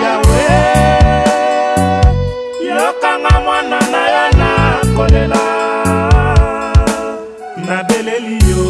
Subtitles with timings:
[0.00, 0.44] yawe
[2.66, 5.40] yokanga mwana na yo nakolela
[7.66, 8.66] nabeleli yo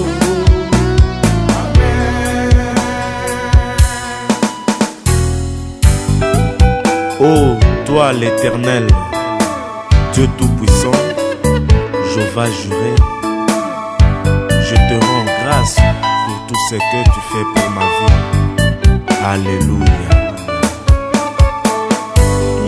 [7.29, 7.57] ô oh,
[7.87, 8.87] toi l'éternel
[10.13, 11.01] dieu tout-puissant
[12.13, 12.95] je vais jurer
[14.69, 15.77] je te rends grâce
[16.25, 18.32] pour tout ce que tu fais pour ma vie
[19.23, 20.03] haleluya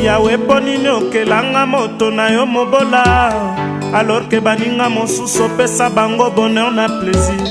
[0.06, 3.02] yawe mpo nini okelanga moto na yo mobola
[3.94, 7.42] alorke baninga mosusu opesa bango bonheur na plaisir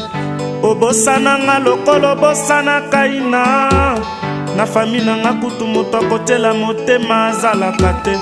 [0.64, 3.44] obosananga lokola obosanaka ina
[4.58, 8.14] na fami nanga kutu moto akotyela motema azalaka te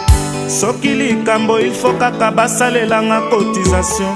[0.60, 4.14] soki likambo ifo kaka basalelanga cotisation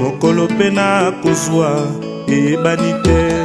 [0.00, 1.68] mokolo mpe na kozwa
[2.28, 3.41] eyebani te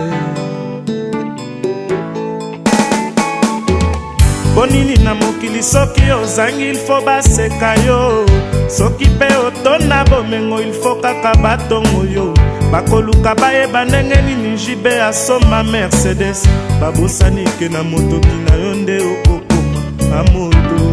[5.72, 8.26] soki ozangi ilfo baseka yo
[8.70, 12.34] soki mpe otonda bomengo ilfo kaka batongo yo
[12.72, 16.46] bakoluka bayeba ndenge nini jibe asomba mercedes
[16.82, 20.87] babosani ke na motoki na yo nde okokoma amodo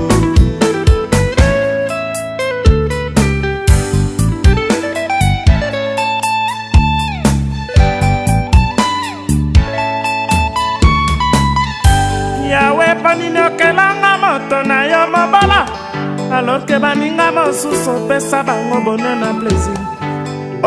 [16.45, 19.79] laloke baninga mosusu opesa bango bonheur na plaisir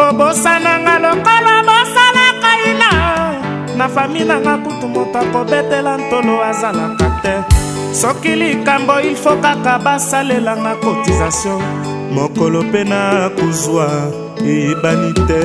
[0.06, 2.89] obosananga oh, lokola oh, bosalaka ina
[3.78, 7.33] na fami nanga kutu moto akobetela ntolo azalaka te
[8.02, 11.61] soki likambo ilfo kaka basalelanga cotisation
[12.16, 13.02] mokolo mpe na
[13.36, 13.88] kozwa
[14.48, 15.44] eyebani te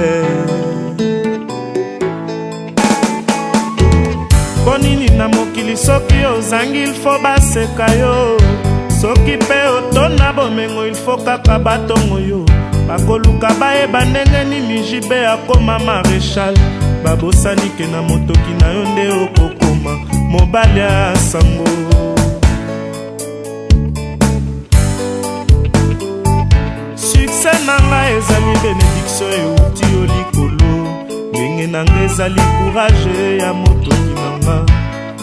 [4.63, 8.15] mpo nini na mokili soki ozangi ilfo baseka yo
[9.01, 9.62] soki mpe
[10.19, 12.45] na bomengo ilfo kaka batongo yo
[12.89, 16.55] bakoluka bayeba ndenge nini jibe akoma maréchal
[17.05, 19.97] babosani ke na motoki na yo nde okokoma
[20.29, 21.69] mobali ya sango
[26.95, 30.73] sukse na ngai ezali benediktio euti yo likolo
[31.31, 34.57] ndenge na ngai ezali kourage ya motoki na nga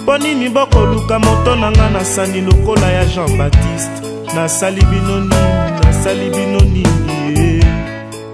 [0.04, 3.99] mpo nini bokoluka moto na nga nasani lokola ya jean baptiste
[4.36, 7.64] nasali bino nini nasali bino nini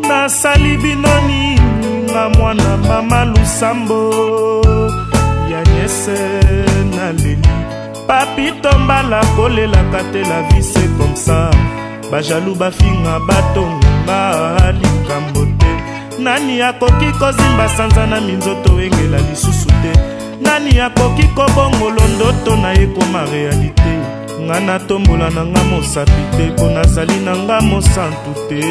[0.07, 4.15] nasali bino nini na mwana mama lusambo
[5.51, 6.29] ya nyese
[6.97, 7.37] naleli
[8.07, 11.49] papito mbala kolelaka te la vie se comme ça
[12.11, 19.93] bajalu bafinga batonga likambo te nani akoki kozimba sanza na minzoto engela lisusu te
[20.41, 23.94] nani akoki kobongolo ndoto na ye koma realite
[24.43, 28.61] nga natombola na nga mosapi te mpo nazali na nga mosantu te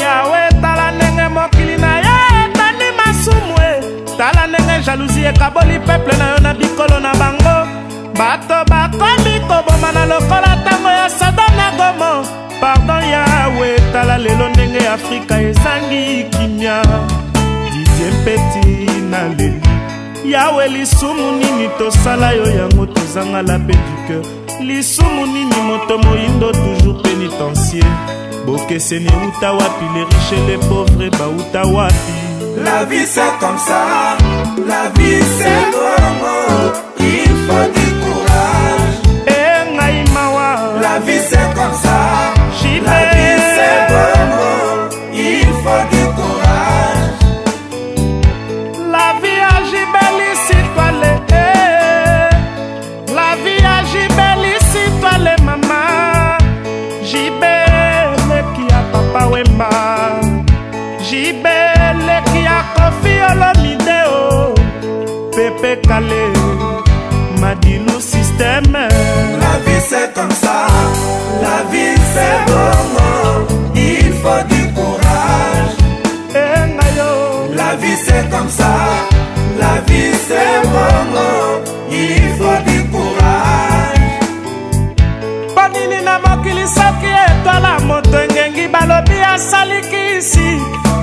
[0.00, 3.72] yawe tala ndenge mokili na yo etandi masumu e
[4.18, 7.56] tala ndenge jalousi ekaboli peple na yo na bikolo na bango
[8.18, 12.12] bato bakomi koboma na lokola ntango ya sodome na gomo
[12.60, 16.78] pardon yawe tala lelo ndenge afrika ezangi kimia
[17.72, 18.66] didie mpeti
[19.10, 19.73] na leli
[20.24, 24.22] yawe lisumu nini tosala yo yango tozangala mpe du cœur
[24.60, 27.84] lisumu nini moto moyindo toujours pénitencier
[28.46, 32.14] bokeseni euta wapi le riche le pauvre bauta wapi
[32.64, 34.16] la vie c'est comme ça
[34.68, 36.43] la vie c'est longo
[65.74, 66.24] décalé
[67.40, 68.72] m'a dit le système.
[68.72, 70.66] La vie c'est comme ça,
[71.42, 75.74] la vie c'est bon, il faut du courage.
[76.34, 78.74] Et la vie c'est comme ça,
[79.58, 84.04] la vie c'est bon, il faut du courage.
[85.56, 90.50] Banini na mokili soki etwala moto engengi balobi asalikisi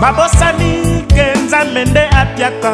[0.01, 0.74] babosani
[1.15, 2.74] ke nzambe nde apiaka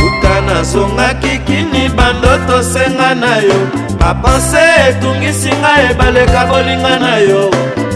[0.00, 3.58] kuta nazongaki kini bandoto senga na yo
[4.00, 7.40] bapense etungisi ngai ebaleka bolinga na yo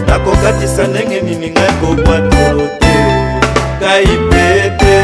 [0.07, 2.45] nakokatisa ndenge nini ngai kobwato
[2.81, 2.95] te
[3.79, 4.95] ngai pete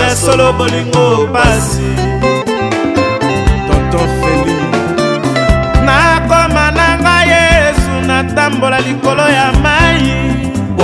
[0.00, 1.90] ya solo bolingo basi
[3.66, 4.54] tonton feli
[5.86, 10.04] nakoma na ngai yesu natambola likolo ya mai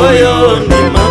[0.06, 0.35] oyo
[0.67, 1.10] ndima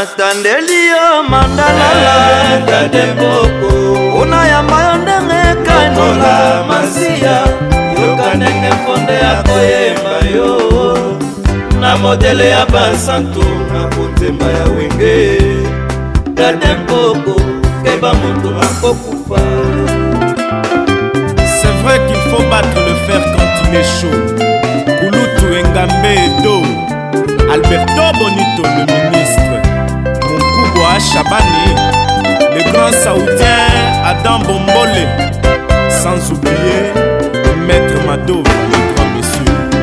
[0.00, 3.70] natandeli yo mandalalaadeboko
[4.02, 6.34] mpona yamba yo ndenge ekanola
[6.68, 7.36] masiya
[8.00, 10.52] yoka ndenge fonde ya koyemba yo
[11.80, 15.16] na modele ya basantu na kotemba ya wenge
[16.38, 17.34] dadeboko
[17.84, 19.42] keba moto akokufa
[21.56, 24.20] c'est vrai qu'il faut battre le fer quand il est chaud
[24.98, 26.56] kulutu engambe edo
[27.54, 28.82] alberto bonito le
[31.00, 31.74] Chabani,
[32.52, 33.64] le grand saoudien
[34.04, 35.08] Adam Bombole,
[35.88, 36.92] sans oublier
[37.66, 39.80] Maître Madov, les trois messieurs.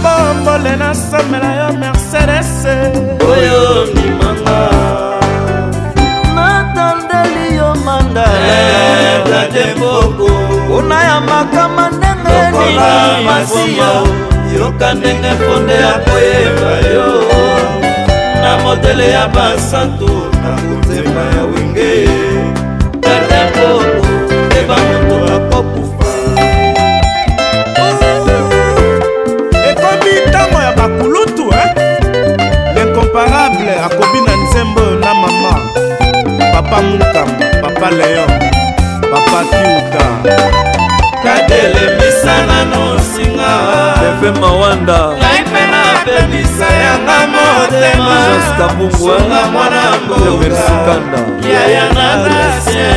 [0.63, 2.67] Bombole, na somela yo Mercedes.
[3.21, 4.59] Oyo ni manga.
[6.35, 8.25] Natandeli yo manda.
[8.25, 10.33] Eh, blade boko.
[10.79, 13.25] Una ya makama ndenge ni.
[13.25, 14.34] Masiyo.
[14.59, 17.09] yoka ndenge mponde ya koyeba yo
[18.43, 20.07] na modele ya basantu
[20.43, 22.09] na motema ya wenge
[23.01, 24.09] tata koko
[24.61, 26.07] eba moto akokufa
[27.83, 31.69] oh, ekomi ntango ya bakulutu eh?
[32.75, 35.55] l'incomparable akobi na nzembo na mama
[36.53, 38.31] papa mukamba papa leon
[39.11, 40.05] papa kiuta
[41.25, 43.51] katelemisa nano nsinga
[44.09, 51.19] efe mawanda ngai mpe napemisa yanga motemasonga mwana mbokaanda
[51.53, 52.91] yaya nadasie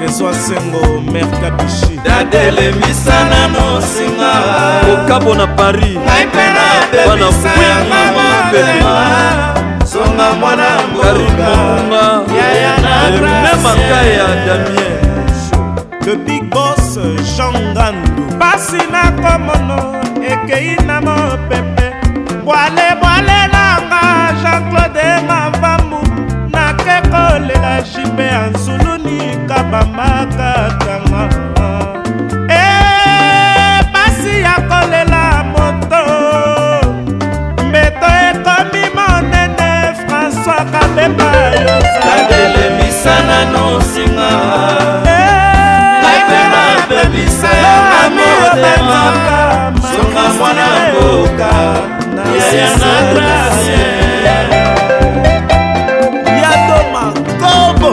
[0.00, 4.32] reso asengo mer kabishi katelemisa nano nsinga
[4.92, 8.94] okabo na paris ngai mpe napemisa yanga motema
[9.92, 11.52] songa mwana mboka
[12.40, 13.20] yaya nadasie
[13.52, 15.03] memakai ya damien
[16.96, 19.80] aloys jangandu pasi nakomono
[20.32, 21.86] ekei na mopepe
[22.44, 24.02] bwale bwale nanga
[24.40, 26.00] jean-claude mavambu
[26.52, 29.18] nake kolela jipe ya nsuluni
[29.48, 31.22] kabamakatanga
[32.48, 36.02] e eh, pasi ya kolela moto
[37.68, 41.30] mbeto ekomi monene françois kabemba
[41.66, 44.13] yosaelemisana nosinga
[51.38, 53.78] kaka na yaya na grace
[56.42, 57.02] ya toma
[57.40, 57.90] kobo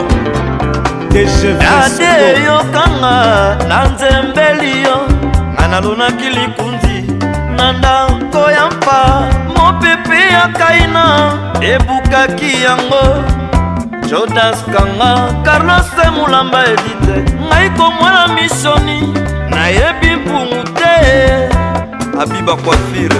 [1.74, 3.16] ade yokanga
[3.70, 4.96] na nzembeli yo
[5.54, 6.96] nga nalonaki likundi
[7.56, 9.00] na ndako ya mpa
[9.56, 11.06] mopepe ya kaina
[11.60, 13.04] ebukaki yango
[14.08, 15.10] jodas kanga
[15.44, 17.16] carlos mulamba edite
[17.48, 18.98] ngai komwana misioni
[19.50, 20.90] nayebi mpungu te
[22.20, 23.18] abiba coiffure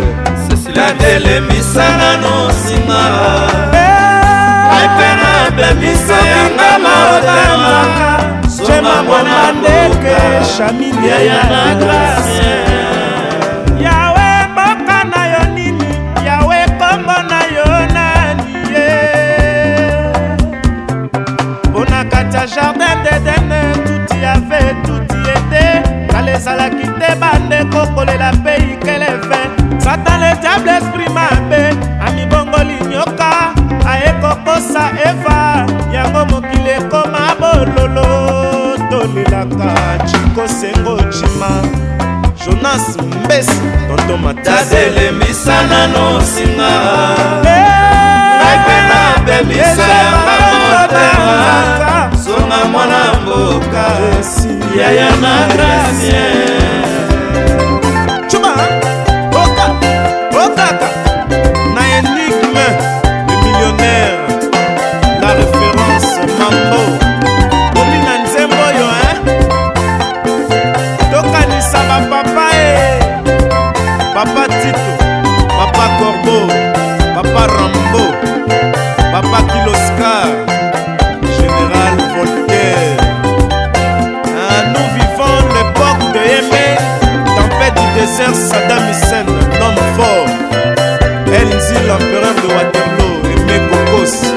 [0.49, 3.01] cecilinatelemisa nano nsima
[3.73, 4.75] eh.
[4.77, 7.77] aipe na bebisa yanga motema
[8.57, 10.17] soma mwana ndeke
[10.57, 12.55] shamilyaya na grasie
[13.85, 15.87] yawe mboka na yo nini
[16.27, 18.87] yawe kombo na yo nani ye
[19.29, 20.37] eh.
[21.71, 25.12] mpo na kati ya jardin dedene tuti ave tuti
[26.35, 29.41] ezalaki te bandeko kolela mpe ikele fe
[29.85, 31.61] satan le diable esprit mabe
[32.07, 33.31] amibongoli nyoka
[33.93, 35.39] ayekokosa eva
[35.95, 38.07] yango mokili ekoma bololo
[38.91, 39.69] tolelaka
[40.09, 41.51] cikosengo cima
[42.45, 46.73] jonas mbesi tonto matatazelemisa nano singa
[47.43, 47.61] ngai
[48.45, 52.12] eh, mpe nabebisa yanga motema
[52.53, 53.85] nanga mwana mboka
[54.79, 56.25] yaya na gracie
[58.31, 58.51] cuba
[59.45, 59.65] oka
[60.45, 60.89] okaka
[61.75, 62.63] na enigme
[63.27, 64.17] le millionnaire
[65.23, 66.81] la référence mambo
[67.81, 69.11] omi na nzembo oyo e
[71.13, 72.75] tokanisa bapapa e
[74.15, 74.93] papa tito
[75.59, 76.37] papa corbo
[77.17, 77.72] papa ram
[88.17, 90.29] Sœur Saddam Hussein, l'homme fort.
[91.33, 94.29] Elzi, l'empereur de Waterloo, Aimé Kokos.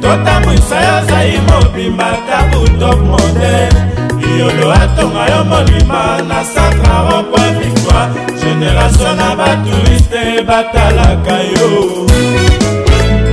[0.00, 3.80] totamwisa yo zai mobimba kabutop modele
[4.26, 8.08] iyolo atonga yo molima na santra ropo victoire
[8.44, 11.68] generatio na batouriste batalaka yo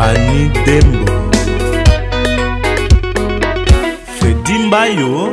[0.00, 1.15] ani dembo
[4.66, 5.30] mbayo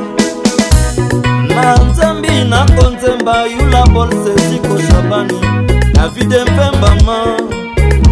[1.55, 5.41] na nzambi na konzemba yula bolsesiko shabani
[5.95, 7.19] na vide mpembama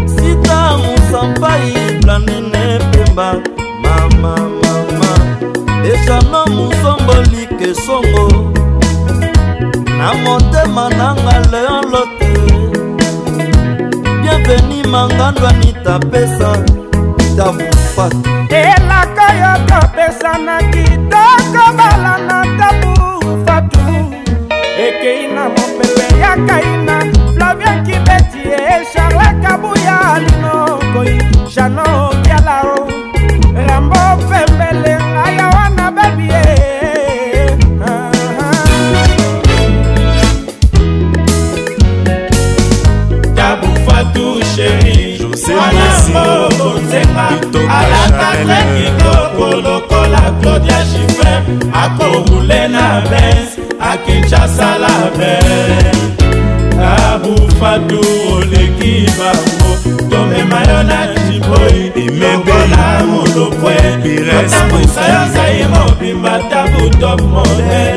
[0.05, 3.33] sita musampai blandine pemba
[3.83, 5.35] mama mama
[5.93, 8.51] eshano musombolike songo
[9.97, 12.31] na motema nanga leon lote
[14.21, 16.51] bienveni mangando anita pesa
[17.19, 18.13] itavufat
[18.49, 20.70] elaka yo kopesana
[26.47, 26.70] caí
[63.51, 67.95] okwebiresamusa yozai mobimba tabu top model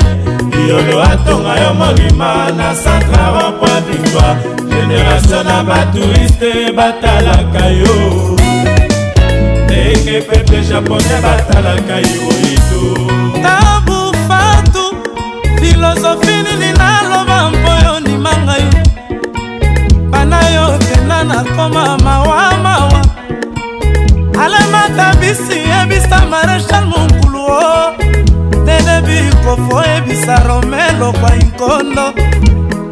[0.51, 4.37] biolo atonga yo mobimba na centre rond victoire
[4.71, 7.93] generatio na batouriste batalaka yo
[9.65, 12.83] ndenge pepe japonais batalaka yoito
[13.43, 14.85] tabu fatu
[15.63, 18.67] filosofi nini naloba mpo yo ndima ngai
[20.11, 22.44] bana yo kenda nakoma mawa
[24.97, 27.87] tata bisi yebisa marechal monkulu o oh.
[28.67, 32.07] tele bikofo yebisa rome lokwa inkondo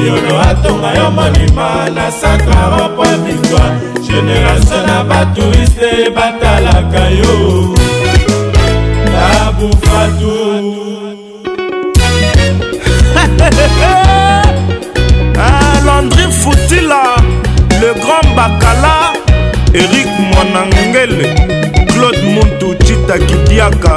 [0.06, 3.74] yolo atonga yo monima na sakaro po victoire
[4.06, 7.34] génération na batouriste batalaka yo
[9.26, 10.36] abufatu
[15.48, 17.02] alandri ah, futila
[17.80, 18.96] le grand bakala
[19.72, 21.26] erik mwanangele
[22.00, 23.96] claude muntu cita kidiaka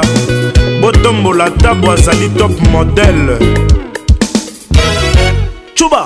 [0.80, 3.36] botombola tabo azali top modele
[5.74, 6.02] cuba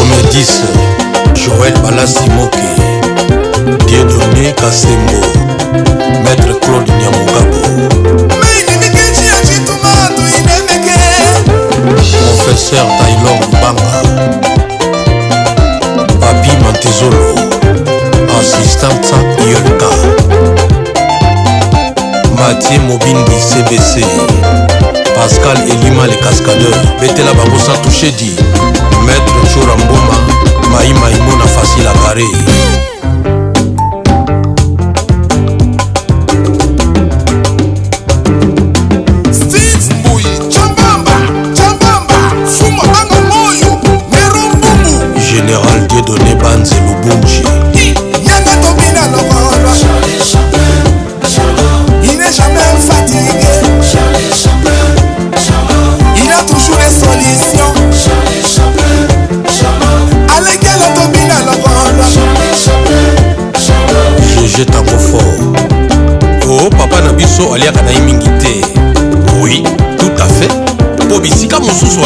[0.02, 0.52] Omédis,
[1.34, 2.68] Joël Balasimoke,
[3.88, 5.20] Dieudonné Kasembo,
[6.24, 7.58] Maître Claude Nyamugabo.
[12.38, 14.47] Professeur Taylor Mbanga.
[16.92, 17.24] zolo
[18.40, 19.16] assistante
[19.52, 19.90] yolka
[22.38, 23.92] matie mobindi cbc
[25.16, 28.32] pascal elima le cascadeur betela babosa touchedi
[29.06, 30.16] maître chora mboma
[30.72, 32.30] mai maimuna fasila carré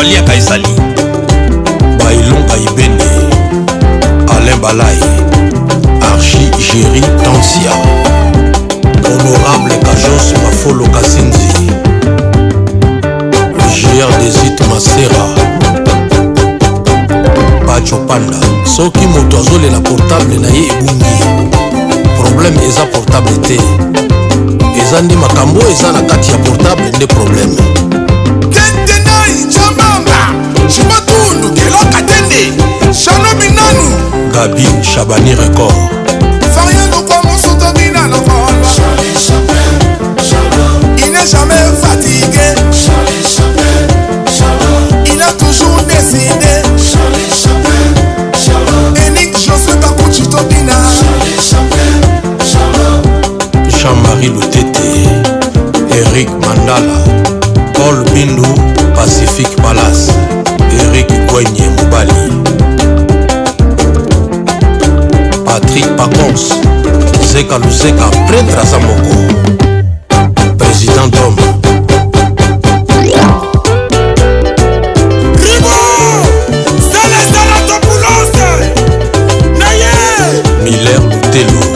[0.02, 0.68] baliaka ezali
[2.04, 3.06] baelonga ibende
[4.36, 5.00] alain balai
[6.12, 7.74] archi géri tansia
[9.04, 11.50] honorable kajos mafolo kasinzi
[13.60, 15.24] gr desit masera
[17.68, 18.40] pacho panda
[18.76, 21.16] soki moto azolela portable na ye ebungi
[22.22, 23.58] probleme eza portable te
[24.82, 28.01] eza nde makambo eza na kati ya portable nde probleme
[34.42, 35.72] Rabin Chabani Record.
[41.04, 42.48] Il n'est jamais fatigué.
[45.14, 46.64] Il a toujours décidé.
[49.08, 50.74] Enick Joseph Kakuchi Tobina.
[53.80, 54.90] Jean-Marie Loutete.
[55.92, 56.82] Eric Mandala.
[57.76, 58.56] Paul Bindou.
[58.96, 60.08] Pacifique Palace.
[60.80, 62.71] Eric Gwenye Moubali.
[65.72, 66.54] patrick pacons
[67.32, 69.16] zeka luzeka prêtre aza moko
[70.58, 71.42] président dome
[80.66, 81.71] miller lutelo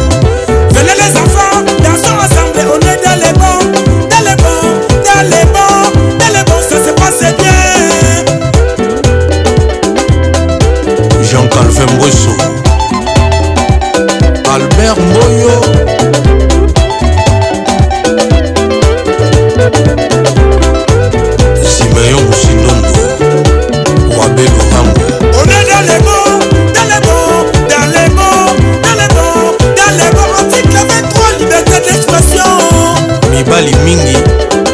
[33.83, 34.17] mingi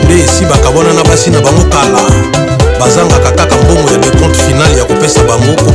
[0.03, 1.99] nde esibaka wana na basi na bango kala
[2.79, 5.71] bazangaka kaka mbongo ya decompte finale ya kopesa bango po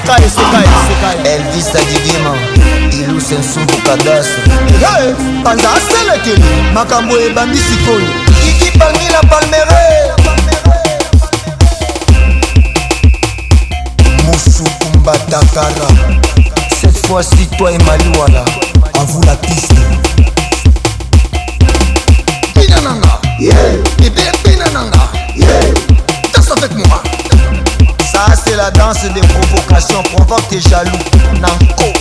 [0.04, 2.32] eseka eseka eseka elvis adigima
[3.02, 4.30] ilu sensubu kadasi
[5.44, 8.08] panza aselekeli makambo ebandi sikoni
[8.48, 9.82] ikipangi na palmere
[14.26, 15.88] musuku mbatakara
[16.80, 18.44] cette fois-ci toi et maliwala
[19.00, 19.73] avoue la piste
[28.64, 30.96] la danse des provocations provoque tes jaloux.
[31.38, 31.92] Nanko.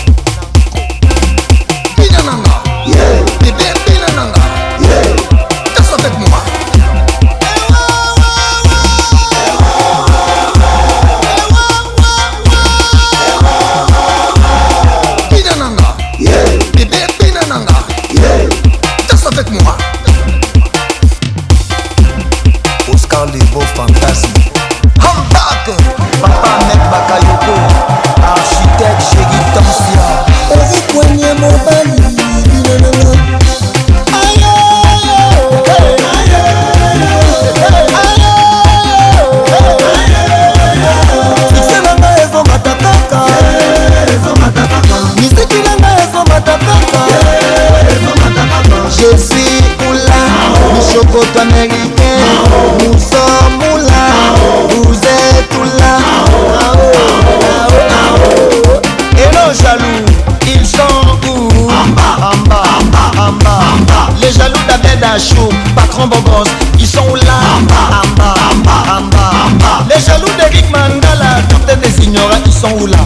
[72.83, 72.97] kokula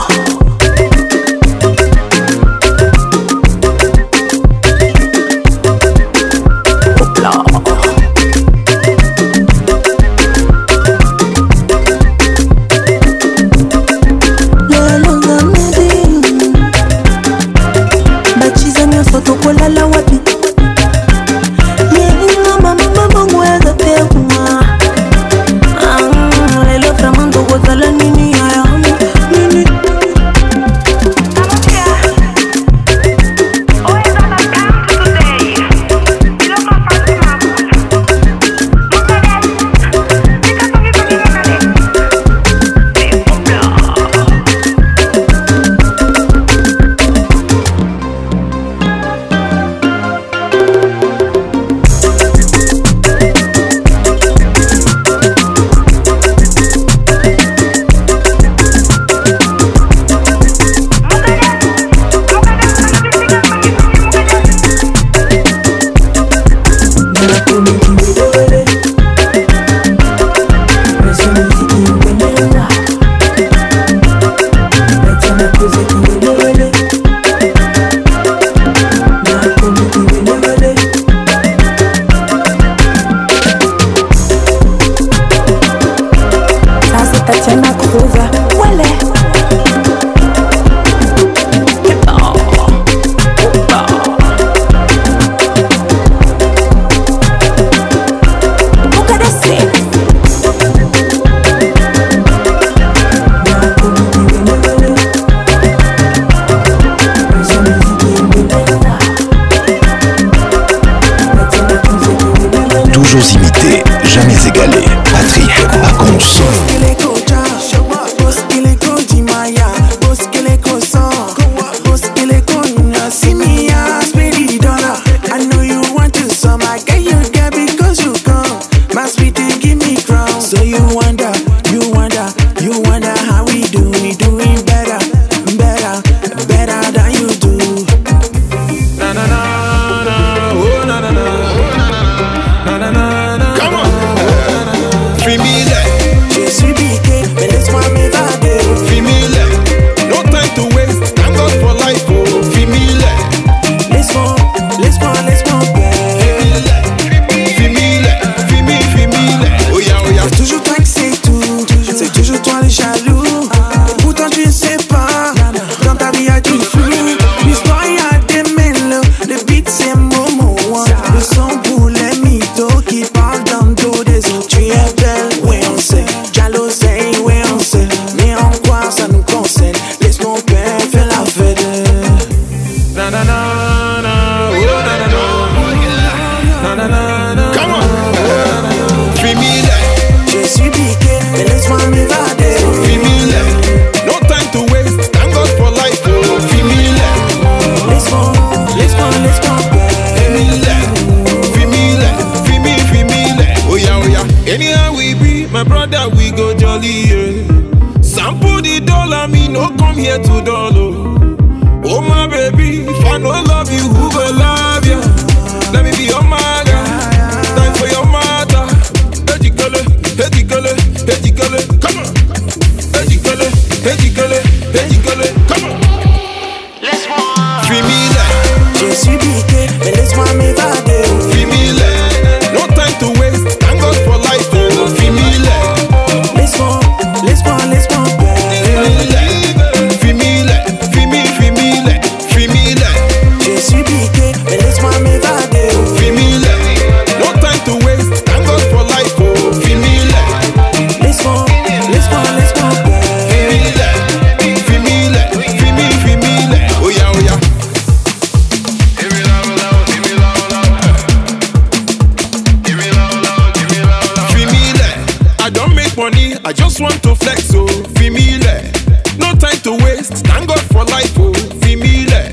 [265.96, 267.66] much money, I just want to flex, oh,
[267.96, 268.72] femile.
[269.18, 271.32] No time to waste, thank God for life, oh,
[271.62, 272.32] femile.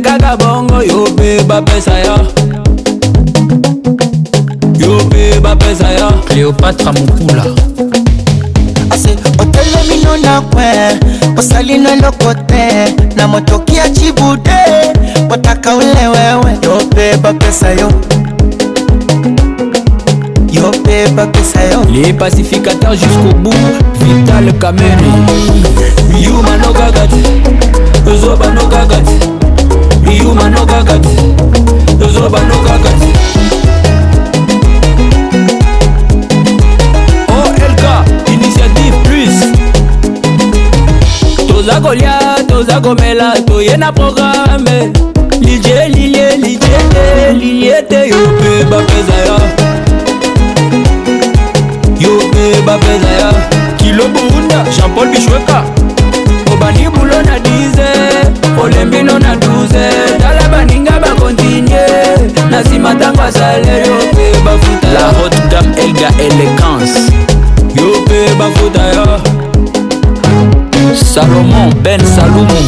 [0.00, 2.14] te kaka bongo yo mpe bapesa yo
[4.78, 7.42] yo mpe bapesa yo cléopatra mopula
[8.90, 9.10] ase
[9.42, 11.00] otelemino na kwe
[11.38, 14.60] osalino eloko te na motoki ya cibude
[15.28, 17.88] botaka ule wewe yo mpe bapesa yo
[20.52, 23.64] yo mpe bapesa yo les pacificateurs jusqu'au bout
[24.00, 25.12] vital kamene
[26.22, 29.27] yumanokaka te ozobanoka kaka te
[30.38, 31.16] bano kaka ti
[31.98, 33.10] tozwa bano kaka ti
[37.38, 37.58] olk
[38.32, 39.34] initiative plus
[41.48, 42.14] toza kolia
[42.48, 44.92] toza komela toye na programe
[45.40, 47.04] lilie lilie lilie te
[47.40, 49.36] lilie te yo mpe bapeza yo
[52.04, 53.30] yo mpe bapeza yo
[53.80, 55.64] kilo burunda jean paul bishweka
[58.60, 61.84] olembino na 12 tala baninga bakontinye
[62.50, 66.98] na nsima ntango asale yo mpe bafuta la haute dame elga élégance
[67.76, 69.06] yo mpe bafuta yo
[71.14, 72.58] salomon ben salumu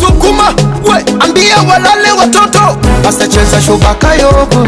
[0.00, 0.54] sukuma
[0.92, 2.60] we, ambia walale watoto.
[3.04, 4.66] Basa shubaka yoko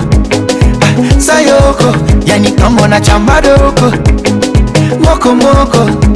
[0.81, 1.97] ah, sayoko,
[2.27, 3.93] yani kambo na chamba doko
[5.05, 6.12] mokomoko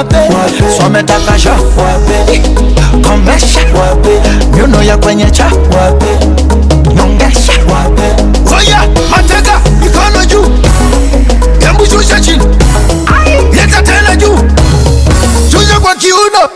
[0.00, 0.16] wape
[0.76, 2.38] swametaka sho wape
[3.08, 4.08] komesha wape
[4.56, 6.26] nyuno ya kwenye cha wape
[6.94, 8.22] nyongesha wape
[8.56, 10.50] oya mateka mikono juu
[11.60, 12.42] hebu shusha chini
[13.52, 14.38] leta tena juu
[15.52, 16.48] shusha kwa kiuno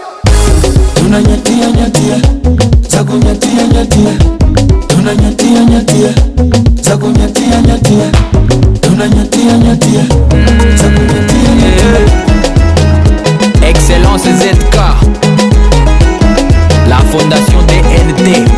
[0.94, 2.20] tuna nyatia
[2.88, 4.10] za kunyatia nyatia
[4.88, 5.64] tuna nyatia
[6.80, 8.10] za kunyatia nyatia
[8.80, 10.04] tunanyatia nyatia
[10.78, 12.23] za kunyatia nyatia
[17.16, 18.53] Fundación NT.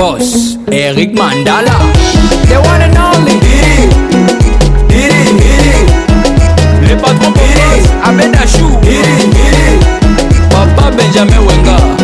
[0.00, 1.76] boss, Eric Mandala.
[2.48, 3.36] They wanna know me.
[6.88, 8.70] Le patron Pérez, Abed Achou,
[10.52, 11.99] Papa Benjamin Wenger.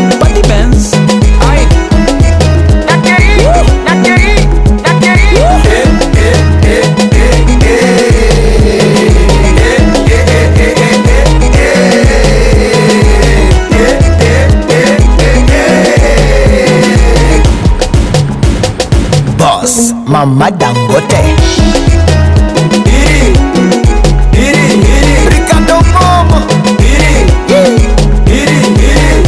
[20.26, 21.16] mama dangote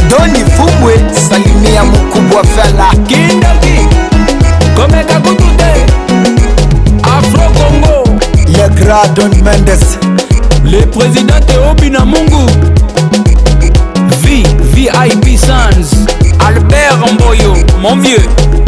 [0.09, 0.93] doni fubwe
[1.29, 3.79] salimia mukubwa fela kindaki
[4.75, 5.85] komeka kutute
[7.03, 9.99] afro congo le grand don mendes
[10.65, 12.45] le président teobina mungu
[14.23, 15.95] v vip sans
[16.47, 18.58] albert mboyo mon vieux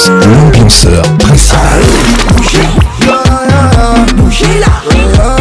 [0.00, 1.58] l'ambianceur principal.
[4.16, 5.31] Bougez-la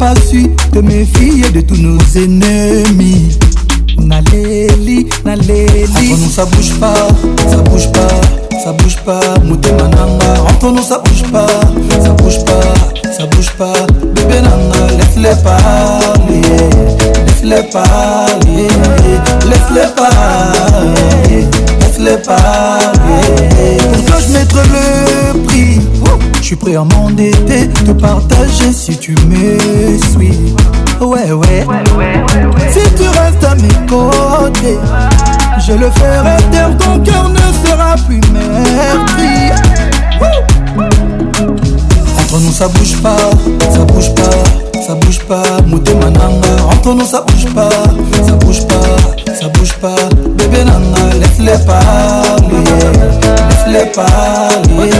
[0.00, 3.36] pas su te méfier de tous nos ennemis.
[3.98, 7.08] naleli naleli akono ça bouge pas
[7.50, 8.16] ça bouge pas
[8.64, 11.54] ça bouge pas motema nanga antono ça bouge pas
[12.04, 12.68] ça bouge pas
[13.16, 13.74] ça bouge pas
[14.14, 16.40] bebe nanga lefle parle
[17.26, 18.60] lefle parle
[19.50, 21.04] lefle parle
[21.80, 23.20] lefle parle
[23.92, 25.80] pourquoi je mettre le prix
[26.50, 29.56] suis prêt à m'endetter, te partager si tu me
[30.10, 30.36] suis.
[31.00, 31.30] Ouais ouais.
[31.30, 31.64] ouais, ouais,
[31.96, 32.72] ouais.
[32.72, 34.76] Si tu restes à mes côtés,
[35.64, 37.36] je le ferai taire, ton cœur ne
[37.68, 39.52] sera plus meurtri.
[42.24, 43.30] Entre nous ça bouge pas,
[43.72, 46.30] ça bouge pas, ça bouge pas, mouté nana,
[46.72, 47.70] Entre nous ça bouge pas,
[48.26, 49.94] ça bouge pas, ça bouge pas,
[50.36, 52.64] bébé nana, laisse-les parler.
[53.66, 54.90] Laisse-les parler,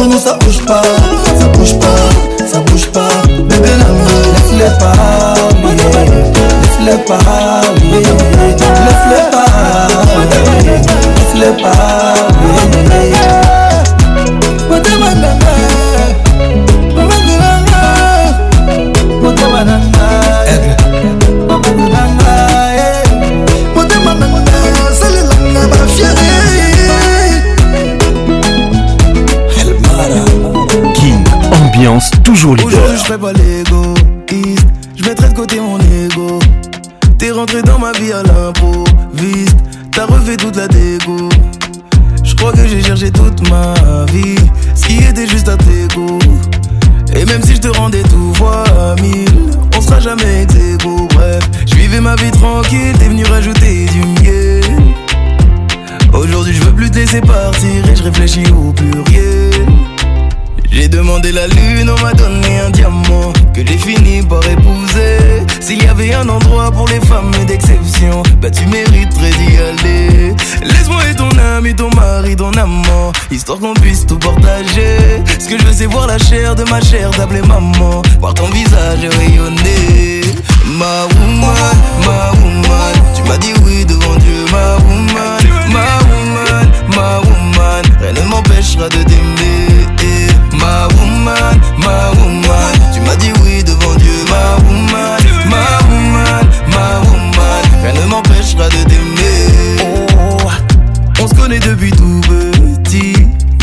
[0.00, 0.80] connu ça bouge pas
[1.38, 3.08] Ça bouge pas, ça bouge pas
[3.44, 10.70] Bébé l'amour, laisse-les parler Laisse-les parler Laisse-les parler
[11.34, 13.49] Laisse-les parler
[32.24, 34.66] toujours Aujourd'hui, je ferai pas l'égoïste,
[34.96, 36.38] je mettrai de côté mon ego.
[37.18, 39.56] T'es rentré dans ma vie à l'improviste,
[39.92, 41.28] t'as refait toute la dégo.
[42.22, 43.74] Je crois que j'ai cherché toute ma
[44.12, 44.34] vie,
[44.74, 46.18] ce qui était juste à tes goûts.
[47.14, 51.08] Et même si je te rendais tout à mille, on sera jamais tes goûts.
[51.14, 54.64] Bref, je vivais ma vie tranquille, t'es venu rajouter du miel.
[56.12, 59.66] Aujourd'hui, je veux plus te laisser partir et je réfléchis au pluriel
[60.90, 65.46] demandé la lune, on m'a donné un diamant que j'ai fini par épouser.
[65.60, 70.34] S'il y avait un endroit pour les femmes d'exception, bah tu mériterais d'y aller.
[70.62, 75.22] Laisse-moi être ton ami, ton mari, ton amant, histoire qu'on puisse tout partager.
[75.38, 78.46] Ce que je veux, c'est voir la chair de ma chère D'appeler maman, voir ton
[78.50, 80.20] visage rayonner.
[80.78, 81.54] Ma woman,
[82.06, 85.38] ma woman, tu m'as dit oui devant Dieu, ma woman,
[85.72, 89.76] ma woman, ma woman, rien ne m'empêchera de t'aimer
[90.60, 92.74] ma woman, ma woman.
[92.92, 97.64] Tu m'as dit oui devant Dieu, ma woman, ma woman, ma woman.
[97.84, 100.04] Rien ne m'empêchera de t'aimer.
[100.16, 103.12] Oh, on se connaît depuis tout petit,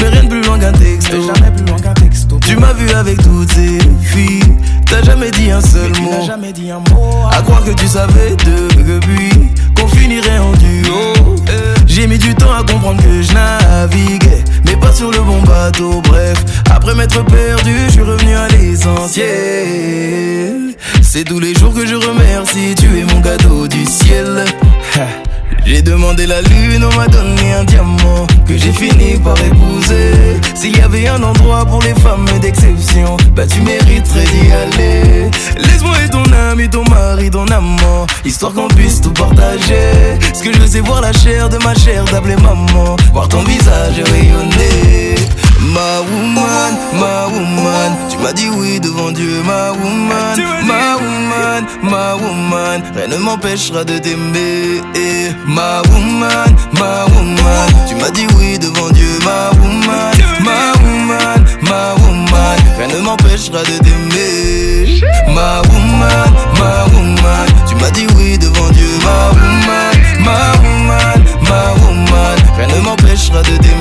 [0.01, 1.15] mais rien de plus loin qu'un texto.
[1.33, 1.93] Jamais plus loin qu'un
[2.45, 6.25] Tu m'as vu avec toutes ces filles, t'as jamais dit un seul mot.
[6.25, 7.27] jamais dit un mot.
[7.31, 9.31] À croire que tu savais depuis
[9.75, 11.35] qu'on finirait en duo.
[11.47, 11.77] Eh.
[11.87, 16.01] J'ai mis du temps à comprendre que je naviguais mais pas sur le bon bateau.
[16.07, 16.37] Bref,
[16.69, 19.27] après m'être perdu, je suis revenu à l'essentiel.
[21.01, 24.45] C'est tous les jours que je remercie, tu es mon gâteau du ciel.
[25.67, 30.37] J'ai demandé la lune, on m'a donné un diamant que j'ai fini par épouser.
[30.55, 35.29] S'il y avait un endroit pour les femmes d'exception, bah tu mériterais d'y aller.
[35.57, 40.15] Laisse-moi être ton ami, ton mari, ton amant, histoire qu'on puisse tout partager.
[40.33, 44.01] Ce que je sais voir la chair de ma chair d'appeler maman, voir ton visage
[44.09, 45.15] rayonner.
[45.59, 52.13] Ma woman, ma woman, tu m'as dit oui devant Dieu, ma woman, ma woman, ma
[52.15, 54.83] woman, rien ne m'empêchera de t'aimer.
[55.47, 61.95] Ma woman, ma woman, tu m'as dit oui devant Dieu, ma woman, ma woman, ma
[62.03, 65.01] woman, rien ne m'empêchera de t'aimer.
[65.33, 71.83] Ma woman, ma woman, tu m'as dit oui devant Dieu, ma woman, ma woman, ma
[71.83, 73.73] woman, rien ne m'empêchera de t'aimer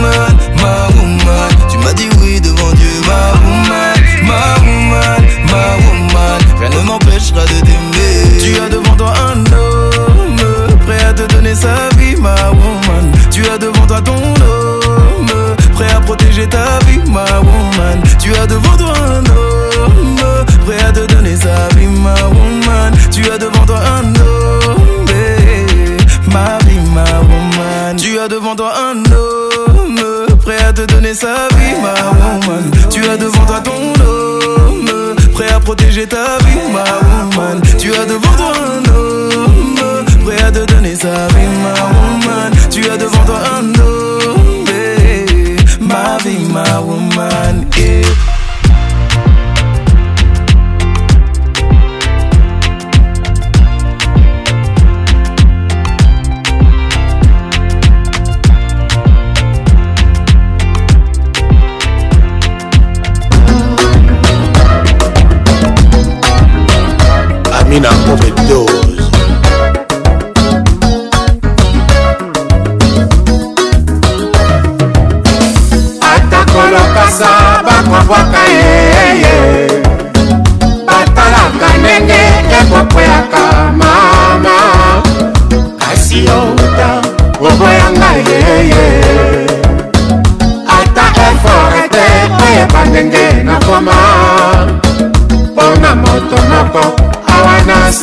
[0.00, 1.50] woman, ma woman.
[1.68, 6.40] Tu m'as dit oui devant Dieu, ma woman, ma woman, ma woman.
[6.58, 8.26] Rien ne m'empêchera de t'aimer.
[8.40, 13.12] Tu as devant toi un homme prêt à te donner sa vie, ma woman.
[13.30, 18.00] Tu as devant toi ton homme prêt à protéger ta vie, ma woman.
[18.18, 20.16] Tu as devant toi un homme
[20.66, 22.92] prêt à te donner sa vie, ma woman.
[23.12, 23.38] Tu as
[31.14, 32.70] sa vie, ma woman.
[32.90, 36.39] Tu as devant toi ton homme, prêt à protéger ta vie.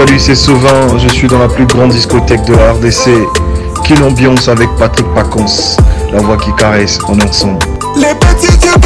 [0.00, 3.10] salut, c'est souvent, Je suis dans la plus grande discothèque de la RDC.
[3.84, 5.44] Quelle ambiance avec Patrick Pacons,
[6.12, 7.58] la voix qui caresse en ensemble.
[7.96, 8.80] Les petits qui ne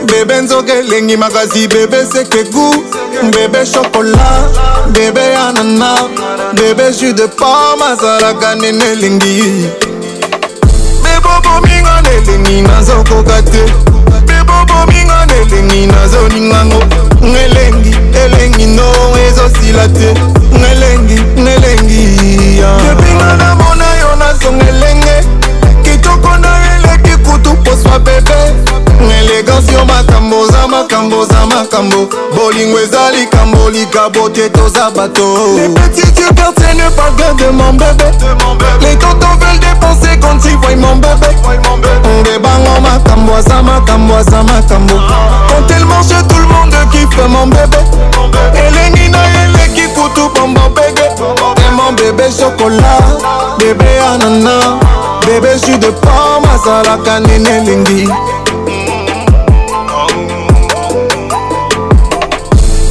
[0.09, 2.75] bebe nzoka elengi makasi bebe seke gu
[3.35, 4.29] bebe shokola
[4.93, 5.93] bebe anana
[6.55, 9.43] bebe jus de pam azalaka ndenge elingi
[11.05, 13.88] bebobominga na elengi nazokoka te
[14.69, 16.79] bominga elengi nazolingango
[17.23, 17.93] ngelengi
[18.25, 18.89] elengi no
[19.27, 20.15] ezosila te
[20.53, 25.17] ngelengi ngelengi kebinga namona yo nazonga elenge
[25.83, 33.11] kitoko na eleki kutu poswa bebe elegance yo makambo oza makambo oza makambo bolingo eza
[33.11, 35.59] likambo likabo te toza bato
[36.75, 38.05] ne parle de mon bébé
[38.81, 41.35] Les tontons veulent dépenser quand ils voient mon bébé
[42.09, 44.95] On débango makambo aza makambo aza makambo
[45.49, 47.79] Quand elle mange tout le monde kiffe mon bébé
[48.55, 53.01] elengi na eleki kutu bombo bege Et mon bébé chocolat,
[53.59, 54.79] bébé anana
[55.27, 58.09] Bébé jus de pomme azalaka nene elengi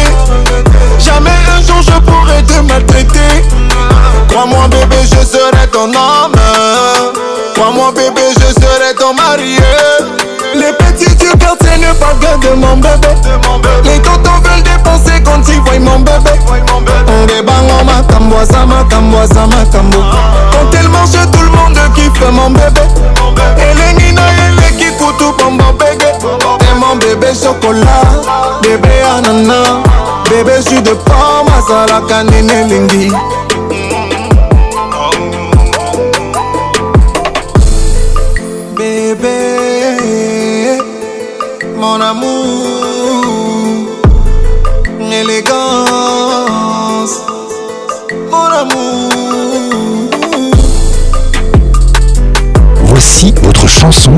[1.00, 3.44] Jamais un jour je pourrai te maltraiter
[4.30, 6.36] Crois-moi bébé, je serai ton homme
[7.56, 9.58] Crois-moi bébé, je serai ton mari
[10.54, 13.10] Les petits du quartier ne pas que de mon bébé
[13.84, 16.32] Les tontons veulent dépenser quand ils voient mon bébé
[20.52, 22.82] Quand elle mange, tout le monde kiffe mon bébé
[23.58, 24.16] Et les
[25.18, 28.14] tout bonbon bébé Et mon bébé chocolat
[28.62, 29.80] Bébé ananas
[30.30, 33.10] Bébé jus de pomme Masala salakanine lingui
[38.78, 39.38] Bébé
[41.78, 43.90] Mon amour
[45.00, 47.16] Élégance
[48.32, 49.70] Mon amour
[52.88, 54.16] Voici votre chanson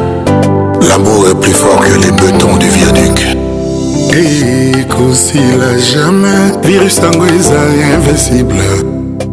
[0.89, 3.27] L'amour est plus fort que les bétons du viaduc.
[4.13, 4.71] Et
[5.59, 8.55] la jamais, virus tango invincible.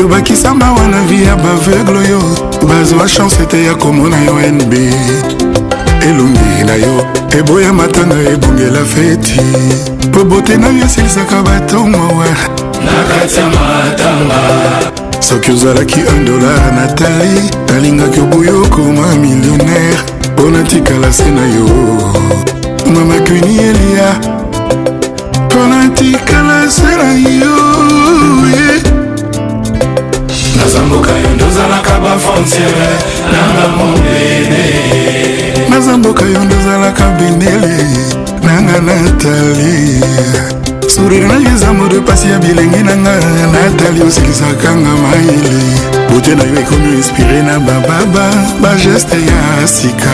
[0.00, 2.20] yo bakisamba wana vi ya baveugle oyo
[2.68, 4.72] bazwa chance ete ya komona yo nb
[6.08, 6.94] elongi na yo
[7.38, 9.40] eboya matanga ebongela feti
[10.06, 12.26] mpo bote na yo esilisaka bato mawa
[12.84, 14.40] na kati ya matanga
[15.22, 17.40] soki ozalaki 1 dolar na tali
[17.72, 19.98] nalingaki oboya okoma millionnaire
[20.34, 21.68] mpo natikala se na yo
[22.94, 24.10] mama kuni elia
[25.46, 27.12] mpo natikala se na
[27.44, 28.39] yo
[30.72, 32.88] zamboka yo ndozalaka bafrontiere
[33.32, 34.64] nanga mondele
[35.70, 37.74] naza mboka yo ndozalaka bendele
[38.42, 40.00] nanga natali
[40.94, 43.14] sourire na eza modo pasi ya bilenge na nga
[43.52, 45.62] natali osikisaka nga mayele
[46.12, 48.26] bote na yo ekomi inspire na bababa
[48.62, 50.12] bageste ya sika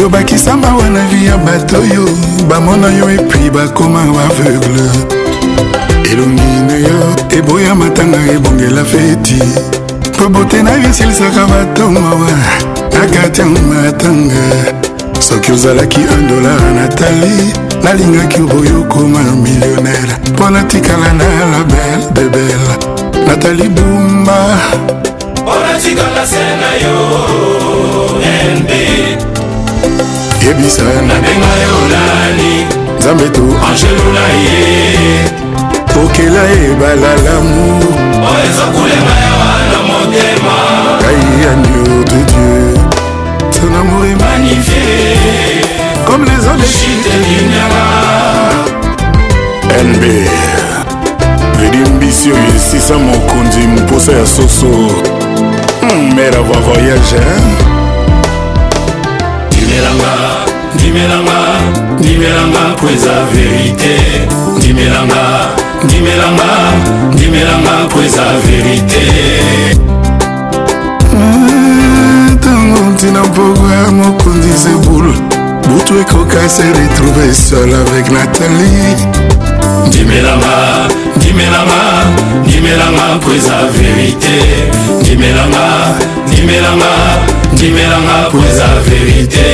[0.00, 2.06] yo bakisamba wana vi ya bato oyo
[2.48, 5.25] bamona yo epui bakoma aveugle
[6.12, 6.96] elongi na yo
[7.38, 9.38] eboya matanga ebongela feti
[10.16, 12.30] mpo botenaki esilisaka batongowa
[12.98, 14.42] nakati ya matanga
[15.20, 17.52] soki ozalaki 1 dolar natali
[17.82, 22.60] nalingaki oboyokoma millionnaire mpo natikala na label debel
[23.26, 24.38] natali bumba
[25.46, 26.98] onatikala se na yo
[28.58, 28.70] nb
[30.46, 32.52] yebisa nabenga yo nani
[32.98, 35.45] nzambe to angelula ye
[35.96, 40.56] tokela ebala lamour oyo oh, ezokulenga yawa na motema
[41.00, 42.74] ngai agneau de dieu
[43.56, 44.84] son amour est magnifié
[46.06, 47.86] comme les eaux de chute linyala
[49.88, 50.04] nb
[51.66, 54.70] elimbisi oyo esisa mokonzi mposa ya soso
[55.82, 57.22] hmm, mère ava voyage
[59.54, 60.12] ndimelanga
[60.74, 61.38] ndimelanga
[61.98, 63.94] ndimelanga po eza verité
[64.56, 66.46] ndimelanga ndimelanga
[67.14, 69.02] ndimelanga po eza verite
[71.16, 71.18] eh,
[72.34, 75.12] ntango ntina mpoko ya mokonzi zebulu
[75.68, 78.96] butu ekoka se retrouve sol avec natalie
[79.88, 80.54] ndimelanga
[81.16, 81.78] ndimelanga
[82.46, 84.34] ndimelanga po eza verite
[85.00, 85.64] ndimelanga
[86.26, 86.92] ndimelanga
[87.52, 89.46] ndimelanga po eza verite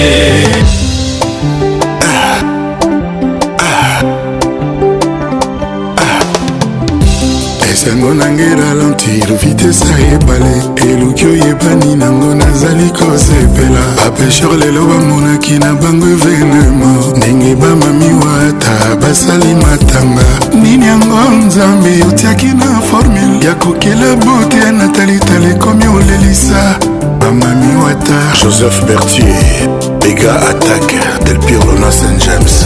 [7.84, 10.52] sango na ngai ralentir vitese ebale
[10.90, 19.54] eluki oyebani nango nazali kosepela bapesher lelo bamonaki na bango evenema ndenge bamamiwa ata basali
[19.54, 20.28] matanga
[20.62, 26.76] nini yango nzambe otiaki na formule ya kokela bote ya natalitala ekomi olelisa
[27.20, 29.68] bamami wata joseph bertier
[30.10, 32.64] ega attaque delpirlona st james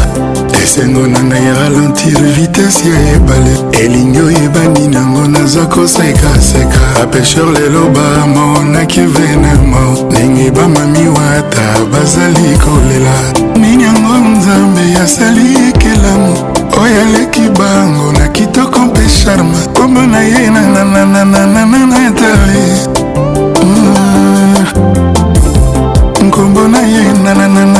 [0.66, 9.00] esengo na ngai ralentir vitese ya ebale elingi oyebani nango naza kosekaseka bapesher lelo bamonaki
[9.14, 13.14] venema ndenge bamami wata bazali kolela
[13.60, 16.34] nini yango nzambe asali ekelamu
[16.82, 22.66] oyo aleki bango na kitoko mpe charme kombo na ye nanananananana etari
[26.26, 27.75] nkombo na ye nananana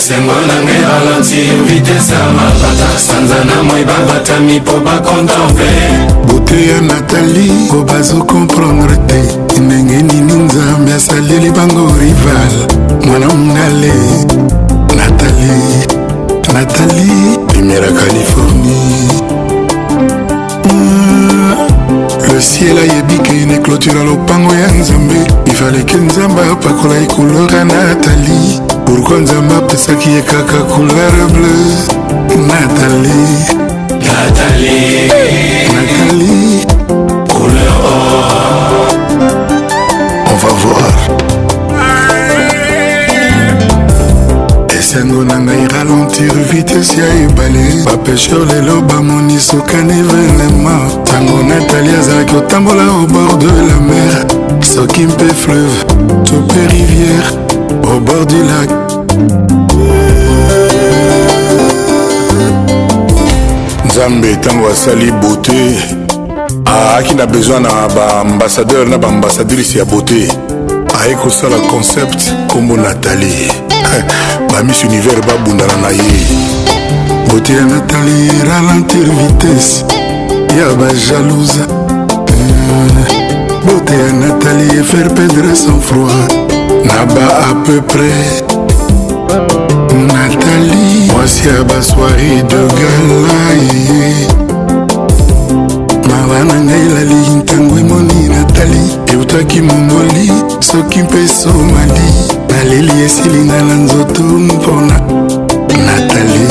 [0.00, 5.72] esengo nanga ebalansi vitese ya mabata sanza na moi babatami mpo bakontemple
[6.26, 9.20] bote ya natali ko bazokomprendre te
[9.60, 12.52] ndenge nini nzambe asaleli bango rival
[13.06, 13.92] mwana mongale
[14.96, 15.58] natali
[16.54, 17.10] natali
[17.48, 19.04] primera californie
[20.64, 21.54] mm,
[22.28, 28.59] le ciel ayebi kene clôtura lopango ya nzambe ifaleke nzambe apakola ekulora natali
[28.90, 33.22] pourkua nzambe apesaki ye kaka couleur bleu natali
[34.02, 35.08] natali
[35.72, 36.66] natali
[37.28, 38.94] couleur or
[40.30, 40.94] on va voir
[44.78, 52.34] esengo na ngai ralentir vitese ya ebale bapesher lelo bamoni sokani venema ntango natali azalaki
[52.34, 54.26] kotambola au bord de la mer
[54.60, 55.84] soki mpe fleuve
[56.24, 58.70] to mpe rivière au bord du lac.
[63.86, 65.78] nzambe ntango asali beauté
[66.66, 70.28] aaki ah, na besoin na baambassadeur na baambassadrice ya beauté
[71.04, 73.52] aye kosala concept nkombo natali
[74.52, 76.20] bamiss univers babundana na ye
[77.26, 79.84] beauté ya natali ralentir vitesse
[80.60, 81.60] ya bajalouse
[82.28, 83.16] eh,
[83.66, 86.39] beauté ya natali faire perdre sans froid
[86.84, 88.42] na ba à peu près
[90.08, 94.26] nathalie mwasi ya basoiri de galai
[96.08, 98.80] mawa na ngai elali ntango emoni natali
[99.12, 100.26] eutaki mongoli
[100.60, 102.08] soki mpe somali
[102.48, 104.96] naleli esilinga na nzoto mpona
[105.86, 106.44] natali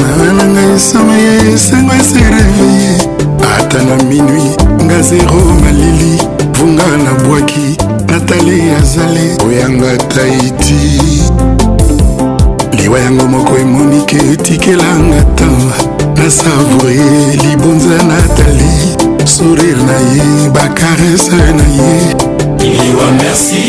[0.00, 2.92] mawa na ngai someye esengo esereveye
[3.56, 4.44] ata na minui
[4.84, 6.12] nga zero malili
[6.58, 7.79] vunga na bwaki
[8.10, 10.98] natali azali oyanga taiti
[12.76, 15.60] liwa yango moko emonike etikelanga tan
[16.16, 16.96] nasavoure
[17.42, 18.70] libonza natali
[19.24, 21.92] sourire na ye bakarese na ye
[22.62, 23.68] liwa merci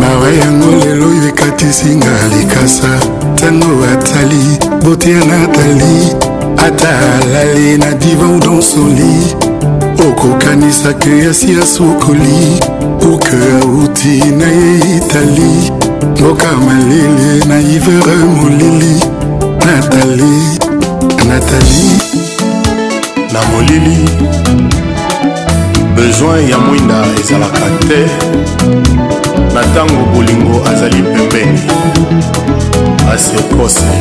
[0.00, 2.88] mawa yango lelo oyo ekatisinga likasa
[3.34, 4.42] ntango atali
[4.84, 6.88] botia natali ata
[7.22, 9.34] alali na divan donsoli
[10.08, 12.60] okokanisaki asi asokoli
[13.00, 15.72] kuke auti na ye itali
[16.18, 18.94] mboka malele na ivere molili
[19.66, 20.34] natali
[21.28, 21.86] natali
[23.32, 24.08] na molili
[25.96, 28.06] bezoin ya mwinda ezalaka te
[29.54, 31.60] na ntango bolingo azali pembeni
[33.14, 33.92] asekose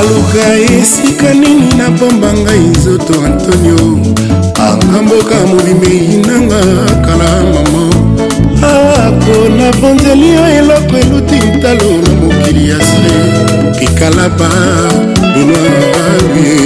[0.00, 3.80] aluka esika nini napamba ngai nzoto antonio
[4.66, 5.94] anga mboka molimi
[6.26, 6.60] nanga
[7.06, 7.84] kala mama
[8.76, 13.14] ako na bonzeli yo eloko eluti ntalo na mokili ya se
[13.78, 14.48] kikalaba
[15.34, 15.58] bino
[16.12, 16.56] abie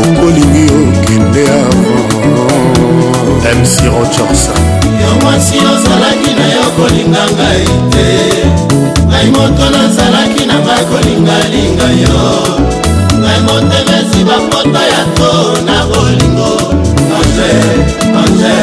[0.00, 4.54] okolingi okende avant mc rochorsa
[5.02, 12.20] yo mwasi ozalaki na yo kolinga ngai te ngai moto nazalaki na ngai kolingalinga yo
[13.20, 15.30] ngai motemesi bapota ya to
[15.68, 16.52] na bolingo
[17.20, 17.52] ange
[18.22, 18.56] ange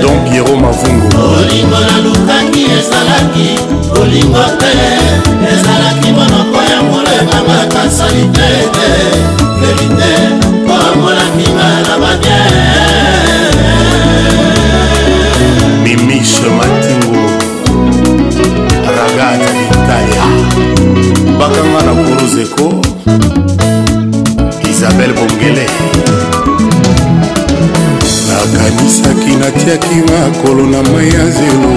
[0.00, 3.48] don piero mavungo bolingo nalukaki ezalaki
[3.94, 4.72] bolingo te
[5.52, 8.50] ezalaki monoko ya molema makasali te
[25.06, 25.64] daniel bongele
[28.28, 31.72] nakanisaki natiaki makolo na mai ya zelo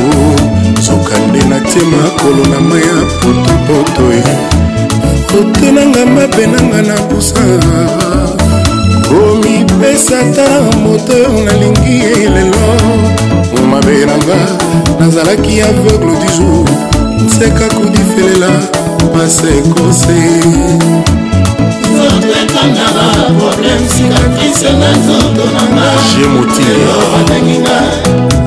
[0.82, 4.22] soka nde natie makolo na mai ya potopoto e.
[5.32, 7.46] kotenanga mabe nanga na busa
[9.08, 10.46] komipesata
[10.84, 12.68] moto nalingi elelo
[13.72, 14.40] mabe nanga
[15.00, 16.68] nazalaki aveugle du jour
[17.26, 18.52] nseka kudifelela
[19.14, 20.20] maseko se
[22.60, 22.88] ezanga
[23.28, 25.86] baproblème sikatrise na nzoto nanga
[26.68, 27.80] lelo babenginga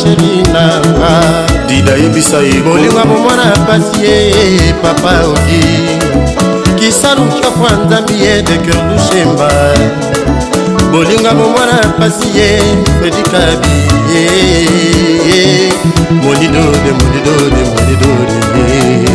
[0.00, 1.20] sheri nanga
[1.68, 5.64] dida yebisa ye bolinga bomwana pasi ye papa oki
[6.78, 9.48] kisalukiofwa nzambi ye de kerdushemba
[10.92, 12.48] bolinga bomwana pasi ye
[13.00, 13.70] fedikabi
[16.24, 19.12] monidode monidode monidode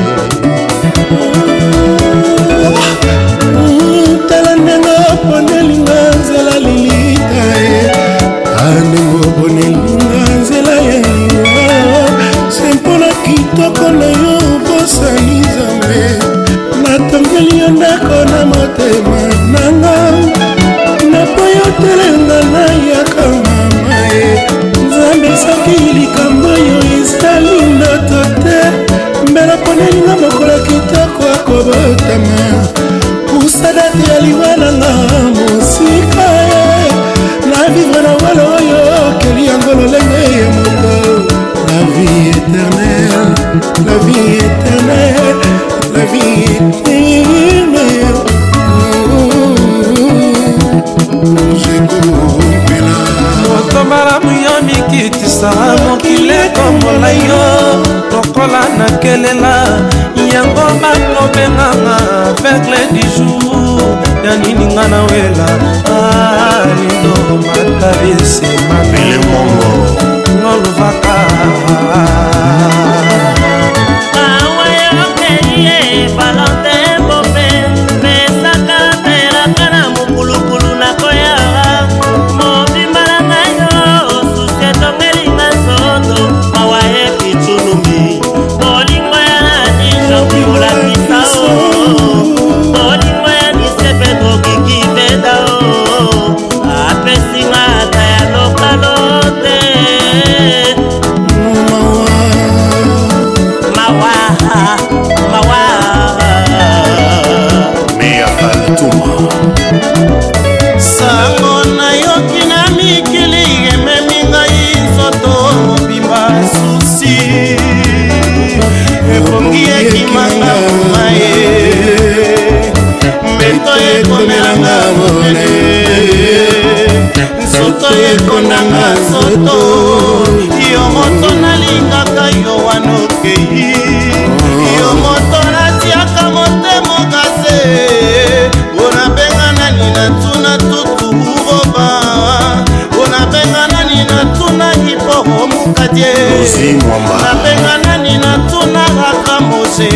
[146.48, 149.90] rosi mwamba nabenga nani natunakaka mose